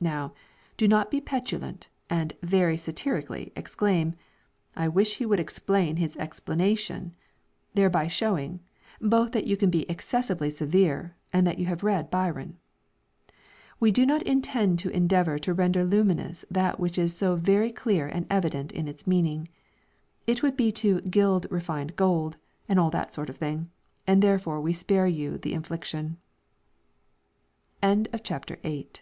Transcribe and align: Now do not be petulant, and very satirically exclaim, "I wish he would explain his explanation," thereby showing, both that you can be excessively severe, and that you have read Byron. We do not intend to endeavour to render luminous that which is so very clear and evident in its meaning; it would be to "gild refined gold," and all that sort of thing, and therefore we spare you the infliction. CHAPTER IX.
Now 0.00 0.32
do 0.78 0.88
not 0.88 1.10
be 1.10 1.20
petulant, 1.20 1.90
and 2.08 2.32
very 2.42 2.78
satirically 2.78 3.52
exclaim, 3.54 4.14
"I 4.74 4.88
wish 4.88 5.16
he 5.16 5.26
would 5.26 5.38
explain 5.38 5.96
his 5.96 6.16
explanation," 6.16 7.14
thereby 7.74 8.06
showing, 8.08 8.60
both 9.02 9.32
that 9.32 9.46
you 9.46 9.54
can 9.58 9.68
be 9.68 9.82
excessively 9.90 10.48
severe, 10.48 11.14
and 11.30 11.46
that 11.46 11.58
you 11.58 11.66
have 11.66 11.82
read 11.84 12.10
Byron. 12.10 12.56
We 13.78 13.90
do 13.92 14.06
not 14.06 14.22
intend 14.22 14.78
to 14.78 14.88
endeavour 14.88 15.38
to 15.40 15.52
render 15.52 15.84
luminous 15.84 16.42
that 16.50 16.80
which 16.80 16.96
is 16.96 17.14
so 17.14 17.36
very 17.36 17.70
clear 17.70 18.06
and 18.08 18.24
evident 18.30 18.72
in 18.72 18.88
its 18.88 19.06
meaning; 19.06 19.46
it 20.26 20.42
would 20.42 20.56
be 20.56 20.72
to 20.72 21.02
"gild 21.02 21.46
refined 21.50 21.96
gold," 21.96 22.38
and 22.66 22.80
all 22.80 22.88
that 22.92 23.12
sort 23.12 23.28
of 23.28 23.36
thing, 23.36 23.68
and 24.06 24.22
therefore 24.22 24.58
we 24.58 24.72
spare 24.72 25.06
you 25.06 25.36
the 25.36 25.52
infliction. 25.52 26.16
CHAPTER 28.22 28.56
IX. 28.64 28.88